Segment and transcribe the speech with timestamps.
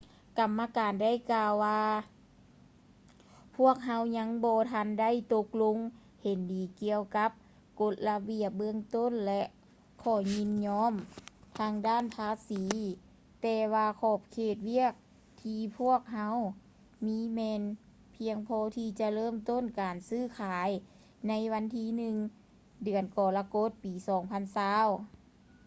[0.39, 1.83] ກຳມະການໄດ້ກ່າວວ່າ
[3.57, 5.77] ພວກເຮົາຍັງບໍ່ທັນໄດ້ຕົກລົງ
[6.23, 7.29] ເຫັນດີກ່ຽວກັບ
[7.81, 9.41] ກົດລະບຽບເບື້ອງຕົ້ນ ແລະ
[10.03, 10.93] ຂໍ້ຍິນຍອມ
[11.59, 12.63] ທາງດ້ານພາສີ
[13.41, 14.93] ແຕ່ວ່າຂອບເຂດວຽກ
[15.41, 16.35] ທີ່ພວກເຮົາ
[17.07, 17.61] ມີແມ່ນ
[18.15, 20.69] ພຽງພໍທີ່ຈະເລີ່ມຕົ້ນການຊື້ຂາຍ
[21.27, 21.83] ໃນວັນທີ
[22.35, 25.05] 1 ເດືອນກໍລະກົດປີ 2020